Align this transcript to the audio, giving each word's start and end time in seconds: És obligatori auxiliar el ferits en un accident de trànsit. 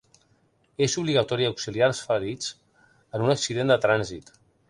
És 0.85 0.95
obligatori 1.01 1.47
auxiliar 1.49 1.89
el 1.89 1.93
ferits 2.07 2.49
en 3.19 3.27
un 3.27 3.35
accident 3.37 3.75
de 3.75 3.81
trànsit. 3.87 4.35